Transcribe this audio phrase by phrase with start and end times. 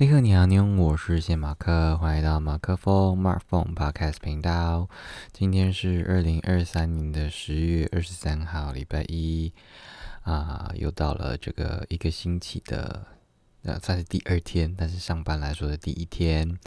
[0.00, 4.88] 立刻你好，你好，我是谢马克，欢迎到马克风 Mark Phone Podcast 频道。
[5.30, 9.52] 今天是二零二三年的十月二十三号，礼拜一
[10.22, 13.08] 啊，又到了这个一个星期的
[13.64, 16.58] 呃，算是第二天，但是上班来说的第一天。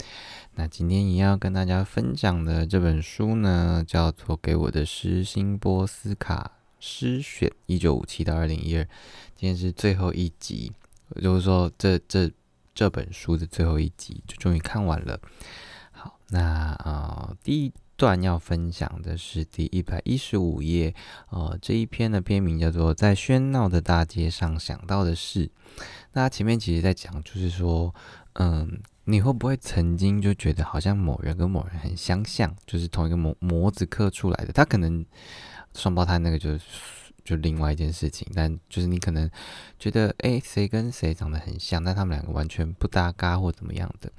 [0.54, 8.84] 那今天也要跟大家分享的这本书呢，叫做《给我的诗：辛波斯卡诗选》，一九五七到二零一二。
[9.34, 10.70] 今天是最后一集，
[11.20, 12.30] 就是说这这。
[12.74, 15.20] 这本书的最后一集就终于看完了。
[15.92, 20.92] 好，那呃，第一段要分享的是第一百一十五页，
[21.30, 25.46] 呃，这一篇的篇名叫做《在喧闹的大街上想到的事》。
[26.12, 27.94] 那前面其实在讲，就是说，
[28.32, 34.52] 嗯，你会不会曾经就觉得好像某人跟某人很相像，就是同一个模模子刻出来的？
[34.52, 35.06] 他可能
[35.74, 36.64] 双胞胎那个就是。
[37.24, 39.30] 就另外一件事情，但就是你可能
[39.78, 44.12] 觉得，哎，谁跟谁长得很像，但他们两个完全不搭嘎或怎么样的，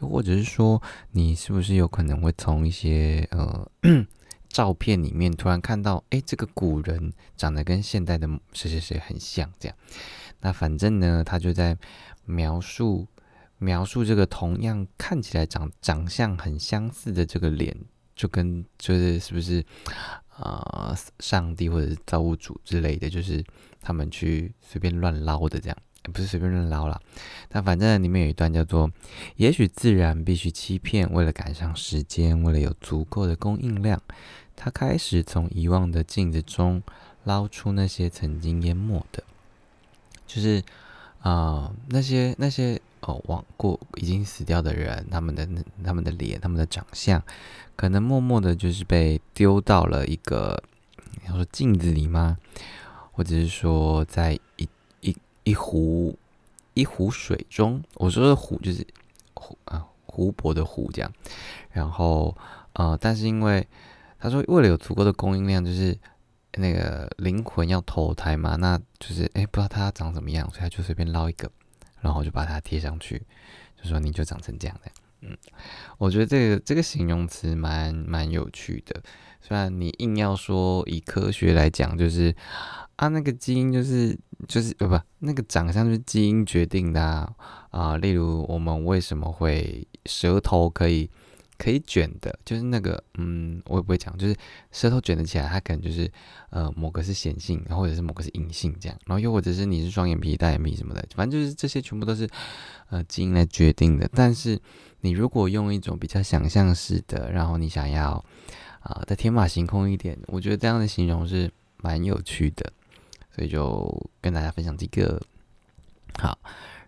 [0.00, 3.66] 又或者是说，你是不是有可能会从一些呃
[4.50, 9.76] 照片里面突然看到，哎，这个古人长得跟现代的谁谁谁很像，这样，
[10.40, 11.78] 那反正呢，他就在
[12.26, 13.08] 描述
[13.56, 17.74] 描述这个同样看起来长长相很相似的这个脸，
[18.14, 19.64] 就跟就是是不是？
[20.34, 20.71] 啊，
[21.20, 23.44] 上帝或者是造物主之类的，就是
[23.80, 25.76] 他们去随便乱捞的这样，
[26.12, 27.00] 不是随便乱捞啦。
[27.48, 28.90] 但反正里面有一段叫做
[29.36, 34.00] ：“也许自然必须欺骗，为了赶上时间，为了有足够的供应量，
[34.56, 36.82] 他开始从遗忘的镜子中
[37.24, 39.22] 捞出那些曾经淹没的，
[40.26, 40.62] 就是
[41.20, 45.44] 啊，那些那些。”哦，往过已经死掉的人，他们的
[45.82, 47.20] 他们的脸，他们的长相，
[47.74, 50.62] 可能默默的，就是被丢到了一个，
[51.20, 52.38] 你要说镜子里吗？
[53.12, 54.68] 或者是说，在一
[55.00, 56.18] 一一湖
[56.74, 58.86] 一湖水中，我说的湖就是
[59.34, 61.12] 湖啊，湖泊的湖这样。
[61.70, 62.36] 然后
[62.72, 63.66] 呃，但是因为
[64.18, 65.96] 他说，为了有足够的供应量，就是
[66.54, 71.50] 那个灵魂要投胎嘛，那就是哎，不知道他长什么样，所以他就随便捞一个。
[72.00, 73.22] 然后就把它贴上去，
[73.80, 74.90] 就说你就长成这样的。
[75.22, 75.36] 嗯，
[75.98, 79.02] 我觉得这个这个形容词蛮蛮有趣的。
[79.40, 82.34] 虽然你硬要说以科学来讲，就是
[82.96, 87.34] 啊那个基因就是就是呃不那个长相就是基因决定的啊
[87.70, 91.10] 啊，例如我们为什么会舌头可以。
[91.58, 94.34] 可以卷的，就是那个，嗯，我也不会讲，就是
[94.72, 96.10] 舌头卷得起来，它可能就是，
[96.50, 102.28] 呃，某个是显性，或者是某个是隐性这样，然后又或者是你是双眼皮、单眼皮什么的，反正就是这些全部都是，
[102.90, 104.10] 呃，基因来决定的。
[104.12, 104.60] 但是
[105.02, 108.24] 你如果用一种比较想象式的，然后你想要，
[108.80, 112.72] 啊，再天马行空一点，我觉得这样的形容是蛮有趣的，
[113.36, 115.20] 所以就跟大家分享这个。
[116.18, 116.36] 好，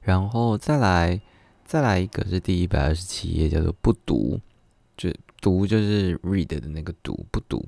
[0.03, 1.21] 然后再来，
[1.65, 4.41] 再来一个是第一百二十七页，叫做不读。
[4.97, 7.67] 就读就是 read 的那个读不读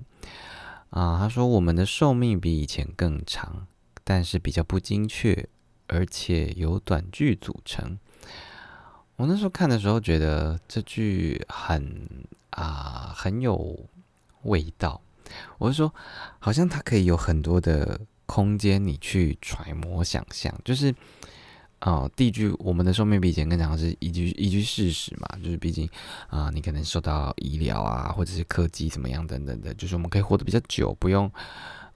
[0.90, 1.18] 啊？
[1.18, 3.66] 他说我们的寿命比以前更长，
[4.04, 5.48] 但是比较不精确，
[5.86, 7.98] 而且由短句组成。
[9.16, 12.08] 我那时候看的时候觉得这句很
[12.50, 13.78] 啊很有
[14.42, 15.00] 味道。
[15.58, 15.94] 我是说，
[16.38, 20.94] 好像它可以有很多的空间，你去揣摩想象，就是。
[21.78, 25.88] 啊，第一句，我们的寿命比以前更长，是一句一句事实嘛，就是毕竟
[26.28, 31.30] 啊，你可能受到医疗啊，或者是科技怎么样等等的，就是我们可以活得比较久，不用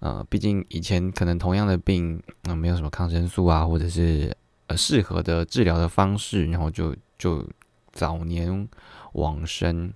[0.00, 4.36] 呃，毕竟以前可能同样的病，那没有什么抗生素啊，或者是
[4.66, 7.48] 呃适合的治疗的方式，然后就就
[7.90, 8.68] 早年
[9.14, 9.90] 往生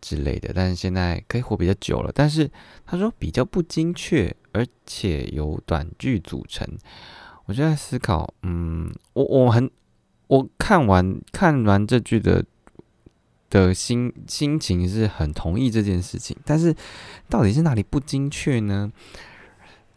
[0.00, 2.50] 之类的，但是现在可以活比较久了，但是
[2.86, 6.66] 他说比较不精确，而且由短句组成。
[7.46, 9.70] 我就在思考，嗯，我我很
[10.26, 12.44] 我看完看完这句的
[13.48, 16.74] 的心心情是很同意这件事情，但是
[17.28, 18.90] 到底是哪里不精确呢？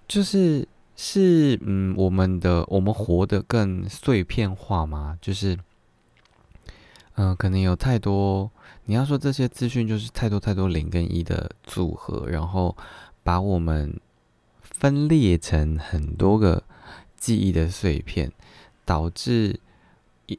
[0.07, 5.17] 就是是嗯，我们的我们活得更碎片化吗？
[5.19, 5.57] 就是
[7.15, 8.51] 嗯，可能有太多
[8.85, 12.77] 你要说这些资讯就是太多太多零跟一的组合，然后
[13.23, 13.99] 把我们
[14.61, 16.61] 分裂成很多个。
[17.19, 18.31] 记忆的碎片，
[18.85, 19.59] 导致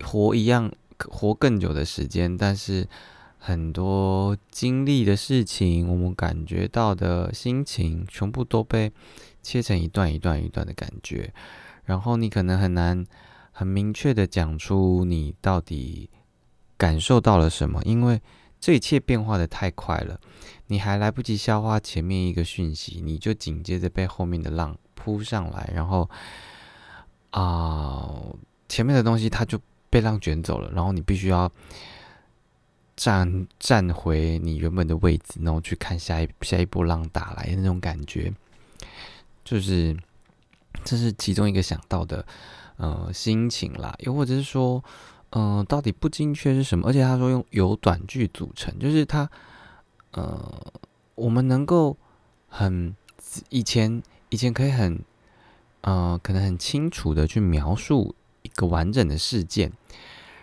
[0.03, 2.89] 活一样活更久的时间，但是
[3.39, 8.93] 很多经历的事情，我们感觉到的心情，全部都被
[9.43, 11.33] 切成一段一段一段的感觉，
[11.85, 13.07] 然后你可能很难
[13.53, 16.09] 很明确的讲出你到底
[16.77, 18.21] 感受到了什么，因为
[18.61, 20.21] 这一切变化的太快了，
[20.67, 26.09] 你还来不及消化前面一个讯息，你就紧接着被后面的浪扑上来，然后。
[27.31, 28.23] 啊，
[28.69, 31.51] 前面的东西它就被浪卷走了，然后你必须要
[32.97, 38.33] 站站回你原本的位置，然后去看下一下一波浪打来的那种感觉，
[39.45, 39.97] 就是
[40.85, 42.25] 这是其中一个想到的
[42.77, 44.83] 呃心情啦，又或者是说，
[45.31, 46.89] 嗯，到底不精确是什么？
[46.89, 49.31] 而且他说用由短句组成，就是他
[50.13, 50.73] 呃，
[51.15, 51.97] 我们能够
[52.49, 52.95] 很
[53.49, 55.03] 以前以前可以很
[55.83, 58.15] 呃，可能很清楚的去描述。
[58.43, 59.71] 一个完整的事件，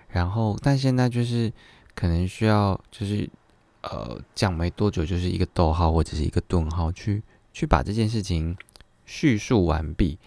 [0.07, 1.51] 然后，但现在就是
[1.95, 3.28] 可能需要，就是
[3.81, 8.56] 呃，讲没多久，就是一个逗号或者是一个顿号，去去把这件事情
[9.07, 10.19] 叙述完毕。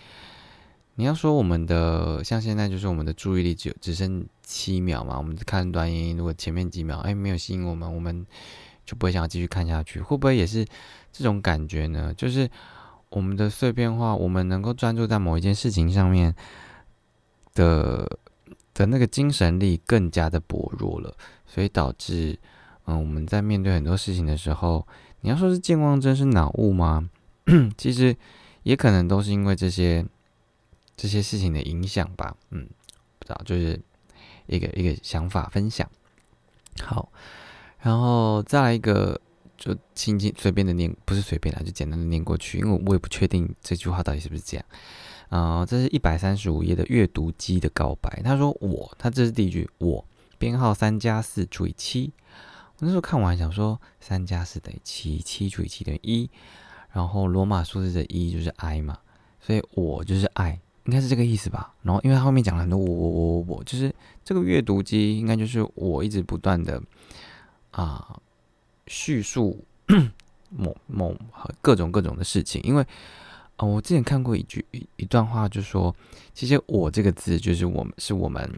[0.96, 8.26] 你要说我们的像现在就是我们的注意力只有只剩七秒嘛，我们看短影音，如果前面几秒哎没有吸引我们，我们
[8.84, 10.66] 就不会想要继续看下去，会不会也是
[11.12, 12.12] 这种感觉呢？
[12.14, 12.50] 就是
[13.10, 16.34] 我们的碎片化，我们能够专注在某一件事情上面。
[17.52, 18.08] 的
[18.74, 21.12] 的那个精神力更加的薄弱了，
[21.46, 22.38] 所以导致，
[22.84, 24.86] 嗯，我们在面对很多事情的时候，
[25.22, 27.10] 你要说是健忘症是脑雾吗？
[27.76, 28.16] 其实
[28.62, 30.06] 也可能都是因为这些
[30.96, 32.36] 这些事情的影响吧。
[32.50, 32.68] 嗯，
[33.18, 33.78] 不知道，就是
[34.46, 35.86] 一个一个想法分享。
[36.84, 37.10] 好，
[37.80, 39.20] 然后再来一个，
[39.60, 44.66] 就轻轻随便的念，不是随便的，就简单的念过去，因为我也不确定这句话到底是不是这样。
[45.28, 48.20] 啊，这是一百三十五页的阅读机的告白。
[48.24, 50.04] 他说：“我，他这是第一句，我
[50.38, 52.12] 编号三加四除以七。
[52.78, 56.28] 我那时候看完想说，三加四等于七，七除以七等于一，
[56.90, 58.98] 然后罗马数字的一就是 I 嘛，
[59.40, 61.74] 所以我就是 I，应该是这个意思吧。
[61.82, 66.82] 然后因为他后面讲了很多我我我我我，就是这个阅读机应该就是我一直不断的
[67.70, 68.18] 啊
[68.90, 69.64] 叙述
[70.50, 71.16] 某某
[71.62, 72.84] 各种各种的事情，因为。”
[73.60, 75.94] 哦，我之前看过一句一一段话，就说，
[76.32, 78.50] 其实“我”这个字就是我们是我们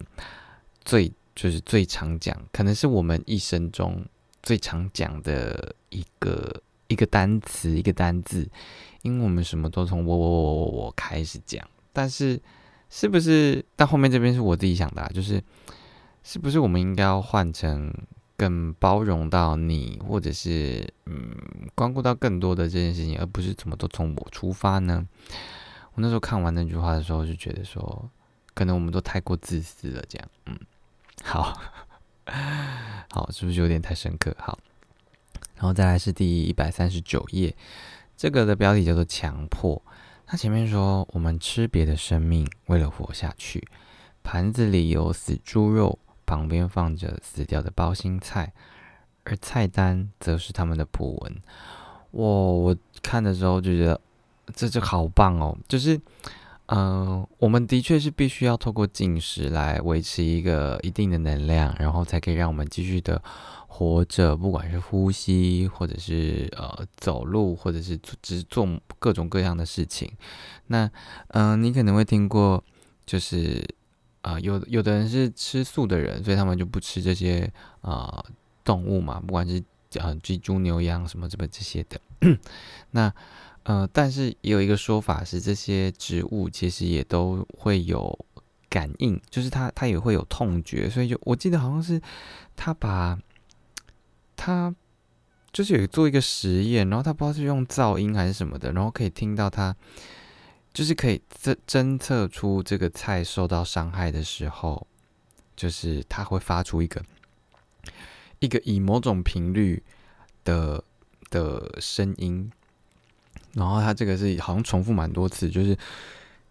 [0.84, 4.00] 最就是最常讲，可能是我们一生中
[4.44, 8.48] 最常讲的一个一个单词一个单字，
[9.02, 12.40] 因为我们什么都从“我我我我我”开始讲，但是
[12.88, 15.42] 是不是但后面这边是我自己想的，就是
[16.22, 17.92] 是不是我们应该要换成？
[18.42, 21.32] 更包容到你，或者是嗯，
[21.76, 25.06] 关顾到更多的这件事情，而不是怎么都从我出发呢？
[25.94, 28.10] 我那时候看完那句话的时候，就觉得说，
[28.52, 30.58] 可能我们都太过自私了，这样，嗯，
[31.22, 31.56] 好，
[33.14, 34.34] 好，是不是有点太深刻？
[34.40, 34.58] 好，
[35.54, 37.54] 然后再来是第一百三十九页，
[38.16, 39.80] 这个的标题叫做“强迫”。
[40.26, 43.68] 他前面说，我们吃别的生命，为了活下去，
[44.24, 45.96] 盘子里有死猪肉。
[46.32, 48.52] 旁边放着死掉的包心菜，
[49.24, 51.42] 而菜单则是他们的普文。
[52.12, 52.24] 哇！
[52.24, 54.00] 我看的时候就觉得
[54.54, 55.54] 这就好棒哦。
[55.68, 56.00] 就是，
[56.66, 63.22] 嗯，我们的确是必须要透过进食来维持一个一定的能量，然后才可以让我们继续的
[63.68, 68.66] 活着，不管是呼吸，或者是呃走路，或者是只是做
[68.98, 70.10] 各种各样的事情。
[70.68, 70.90] 那，
[71.28, 72.64] 嗯，你可能会听过，
[73.04, 73.62] 就是。
[74.22, 78.24] 啊，有有的人是吃素的人，所以他们就不吃这些啊
[78.64, 79.62] 动物嘛，不管是
[80.00, 82.00] 啊鸡、猪、牛、羊什么这么这些的。
[82.92, 83.12] 那
[83.64, 88.16] 呃，但是也有一个说法是，这些植物其实也都会有
[88.68, 92.00] 感应，就是它它也会有痛觉，所以就我记得好像是
[92.54, 93.18] 他把
[94.36, 94.74] 他
[95.52, 99.74] 就是有做一个实验，然后他不知道是用噪音还是什么的，然后可以听到它。
[100.72, 104.86] 就是可以侦侦测出这个菜受到伤害的时候，
[105.54, 107.04] 就是它会发出一个
[108.38, 109.82] 一个以某种频率
[110.44, 110.82] 的
[111.28, 112.50] 的声音，
[113.52, 115.76] 然后它这个是好像重复蛮多次，就是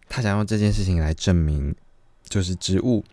[0.08, 1.74] 他想用这件事情来证明，
[2.28, 3.04] 就是植物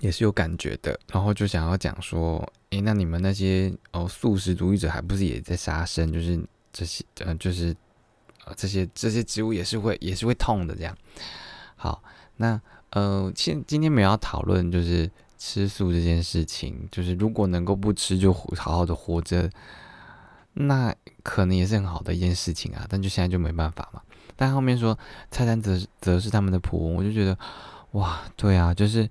[0.00, 6.12] 也是有感觉的，然后就想要讲说，诶，那你们那些哦素食主义者还不是也在杀生？
[6.12, 6.38] 就是
[6.70, 7.74] 这些，嗯，就是。
[8.56, 10.96] 这些这些植物也是会也是会痛的，这样。
[11.76, 12.02] 好，
[12.36, 19.50] 那呃，现今天没有要讨论就是吃素这件事情，就是如果能够不吃就好好的活着，
[20.54, 22.86] 那可能也是很好的一件事情啊。
[22.88, 24.00] 但就现在就没办法嘛。
[24.34, 24.98] 但后面说
[25.30, 27.38] 菜单则则是他们的普文，我就觉得
[27.92, 29.08] 哇，对啊，就是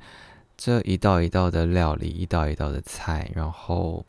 [0.57, 4.05] 这一道一道的料理，一道一道的菜，然后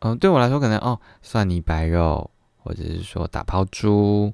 [0.00, 2.30] 嗯，对我来说可能哦，蒜泥白肉。
[2.64, 4.32] 或者是说打抛猪，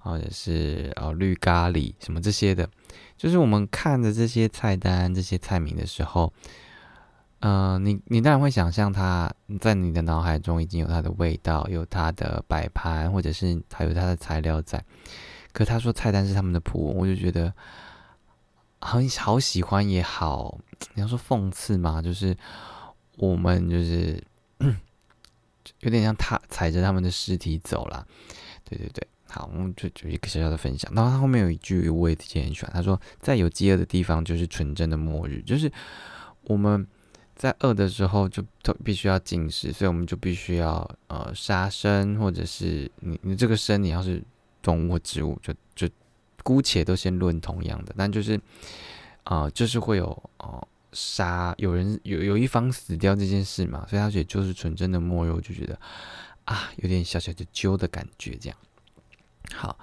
[0.00, 2.68] 或者是呃绿咖喱什么这些的，
[3.16, 6.32] 就是我们看着这些菜单、这些菜名的时候，
[7.40, 9.30] 嗯，你你当然会想象它
[9.60, 14.82] 在你的脑海中已经有它的味道，有它的摆盘，或者是还有它的材料在。
[15.52, 17.52] 可他说菜单是他们的谱，我就觉得
[18.78, 20.58] 很好喜欢也好，
[20.94, 22.36] 你要说讽刺嘛，就是
[23.16, 24.22] 我们就是
[25.80, 28.06] 有点像踏踩着他们的尸体走了。
[28.64, 30.92] 对对对，好，我们就就一个小小的分享。
[30.94, 35.70] 然后他后面有一句我也自己很喜欢，他说：“在有饥饿的地方，就是纯真的末日。”就是
[36.42, 36.86] 我们
[37.36, 44.22] 在饿的时候，就都必须要进食，所以我们就必须要呃杀生，或者是你你这个生，你要是
[44.62, 45.88] 动物或植物，就就
[46.42, 48.40] 姑且都先论同样的，但就是
[49.24, 50.06] 啊，就是会有
[50.38, 55.78] 哦杀有人有有一方死掉这件事嘛，所以他也就是纯真的末日，我就觉得。
[56.46, 58.56] 啊，有点小小的揪的感觉，这样。
[59.52, 59.76] 好，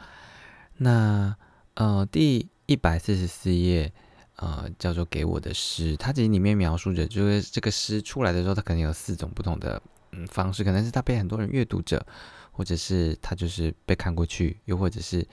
[0.77, 1.35] 那
[1.73, 3.91] 呃，第一百四十四页，
[4.37, 12.05] 呃，叫做给我的诗，它其实里面描述着，就是这个诗出来的时候，它可能有四种不同的嗯方式，可能是它被很多人阅读者，
[12.53, 15.27] 或者是它就是被看过去，又或者是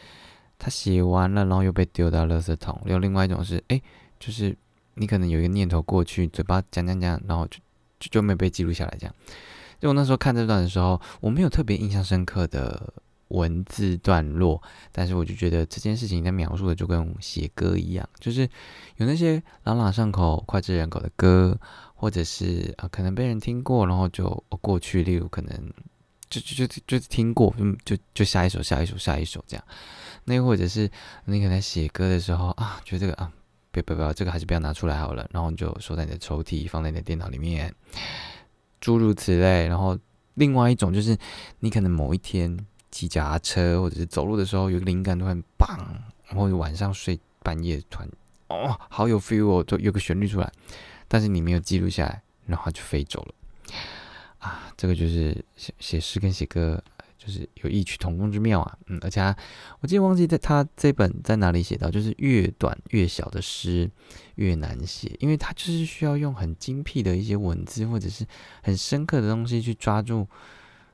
[0.59, 3.81] 他写完了，然后又被丢到垃圾桶，有另外一种是，哎，
[4.19, 4.57] 就是
[4.95, 7.59] 你可能有一个念头过去，嘴巴讲讲讲，然后就
[7.99, 9.15] 就就没被记录下来，这样。
[9.79, 12.93] 就我那时候看这段的时候，我没有特别印象深刻的
[13.29, 18.43] 文字段落，但是我就觉得这件事情在描述的就跟写歌一样，就是
[18.97, 21.59] 有那些朗朗上口、脍炙人口的歌，
[21.95, 25.73] 或者是啊可能被人听过，然后就过去，例如可能
[26.29, 27.55] 就就就就听过，
[27.85, 29.65] 就就就下一首、下一首、下一首这样。
[30.25, 30.91] 那又或者是
[31.25, 33.33] 你可能写歌的时候啊，觉得这个啊，
[33.71, 37.75] 别别别，这个还是不要拿出来好了，然后你就收在你的抽屉，放在你的电脑里面。
[38.81, 39.99] 诸如此类，然后
[40.35, 41.17] 另外一种就是，
[41.59, 42.59] 你可能某一天
[42.91, 45.79] 骑脚踏车或者是走路的时候，有个灵感突然棒，
[46.29, 48.09] 或者晚上睡半夜突然
[48.49, 50.51] 哦，好有 feel 哦，就有个旋律出来，
[51.07, 53.35] 但是你没有记录下来，然后就飞走了。
[54.39, 56.83] 啊，这个就是写写诗跟写歌。
[57.23, 59.21] 就是有异曲同工之妙啊，嗯，而且
[59.81, 63.91] 我记得忘记在他这本在哪里写到，就是越短越小的诗
[64.37, 68.27] 越难写，因为他就是需要用很精辟的一些文字或者是
[68.63, 70.27] 很深刻的东西去抓住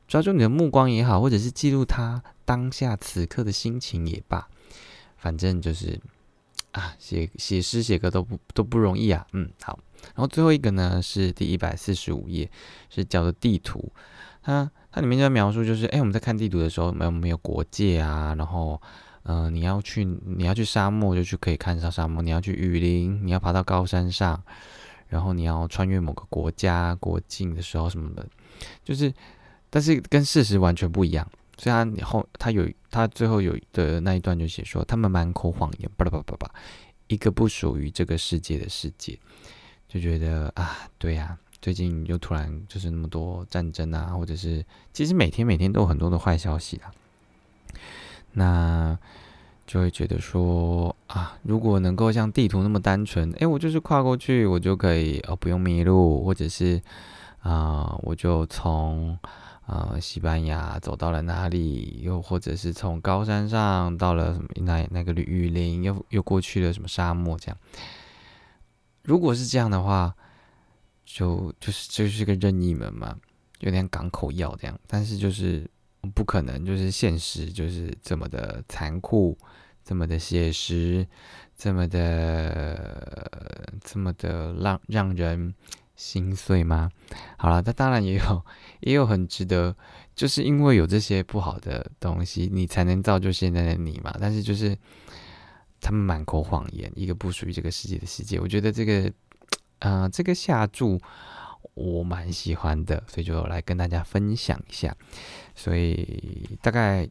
[0.09, 4.49] 抓住你的目光也好，或者是记录他当下此刻的心情也罢，
[5.16, 5.97] 反正就是
[6.73, 12.50] 啊，写写诗写歌都不都不容易啊，嗯，好，然后最后一个呢是第一百四十五页，
[12.90, 13.92] 是叫做地图，
[14.42, 14.68] 它。
[14.97, 18.81] 它里面就描述，就是哎，我们在看地图的时候，没有没有国界啊，然后，
[19.25, 24.43] 嗯，你要去你要去沙漠，就去可以看上沙漠；你要去雨林，你要爬到高山上，
[25.09, 28.26] 然后你要穿越某个国家国境的时候什么的，
[28.83, 29.12] 就是，
[29.69, 31.31] 但是跟事实完全不一样。
[31.59, 36.55] 虽然你后他有他最后有的那一段就写说，他们满口谎言，巴拉巴拉巴拉，
[37.09, 39.19] 一个不属于这个世界的世界，
[39.87, 41.37] 就觉得啊，对呀。
[41.66, 46.94] 最近又突然就是那么多战争啊，或者是其实每天每天都有很多的坏消息啊，
[48.35, 48.96] 那
[49.66, 56.80] 就会觉得说啊，如果能够像地图那么单纯，哎，我就是跨过去，我就可以哦不用迷路，或者是
[57.40, 59.18] 啊，我就从
[59.66, 67.58] 啊西班牙走到了哪里，又或者是从高山上到了什么那那个雨林，又又过去了什么沙漠这样，
[69.02, 70.14] 如果是这样的话。
[71.07, 73.17] 就就是就是个任意门嘛，
[73.61, 75.65] 有点港口药这样，但是就是
[76.13, 79.39] 不可能，就是现实就是这么的残酷，
[79.85, 81.07] 这么的写实，
[81.57, 83.31] 这么的
[83.85, 85.55] 这么的让让人
[85.95, 86.91] 心碎吗？
[87.39, 88.45] 好了，那当然也有
[88.81, 89.75] 也有很值得，
[90.17, 94.13] 就是因为有这些不好的东西，你才能造就现在的你嘛。
[94.21, 94.77] 但是就是
[95.81, 99.11] 他们满口谎言，一个不属于这个世界的世界，我觉得这个。
[99.80, 101.00] 啊，这个下注
[101.75, 104.97] 我蛮喜欢的，所以就来跟大家分享一下。
[105.54, 107.09] 所以大概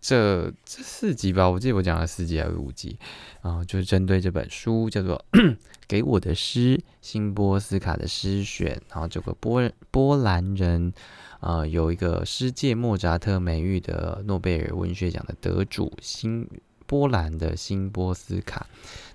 [0.00, 2.96] 这这四集吧，我记得我讲了四集还是五集
[3.42, 5.24] 然后，就是针对这本书叫做
[5.88, 8.80] 《给我的诗》，新波斯卡的诗选。
[8.88, 10.92] 然后这个波波兰人
[11.40, 16.48] 啊，有一个世界莫扎特美誉的诺贝尔文学奖的得主，新
[16.86, 18.66] 波兰的新波斯卡。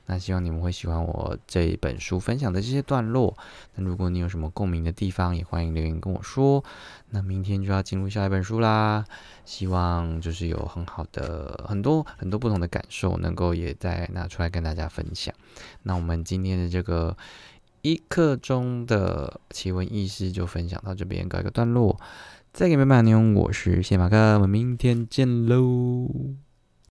[0.06, 3.38] 那希望你们会喜欢我这一本书分享的这些段落。
[3.76, 6.64] 那如果你有什么共鸣的地方，也欢迎留言跟我说。
[7.12, 9.06] 那明天就要进入下一本书啦，
[9.46, 15.34] 希望就是有很好的很多很多不同的感受，能够也再拿出来跟大家分享。
[15.84, 17.16] 那我们今天的这个
[17.82, 22.00] 一刻钟的奇闻异事就分享到这边，告一个段落。
[22.52, 26.08] 再给你们拜年，我是谢马克，我们明天见喽。